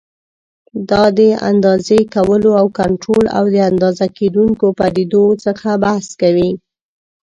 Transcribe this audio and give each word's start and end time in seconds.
دا 0.89 1.03
د 1.17 1.19
اندازې 1.51 1.99
کولو 2.13 2.51
او 2.59 2.65
کنټرول 2.79 3.25
او 3.37 3.43
د 3.53 3.57
اندازه 3.71 4.05
کېدونکو 4.17 4.65
پدیدو 4.79 5.25
څخه 5.45 5.69
بحث 5.83 6.07
کوي. 6.21 6.51